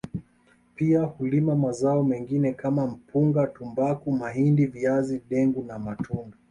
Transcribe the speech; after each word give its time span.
Pia 0.75 1.03
hulima 1.03 1.55
mazao 1.55 2.03
mengine 2.03 2.53
kama 2.53 2.87
mpunga 2.87 3.47
tumbaku 3.47 4.11
mahindi 4.11 4.65
viazi 4.65 5.21
dengu 5.29 5.63
na 5.63 5.79
matunda 5.79 6.37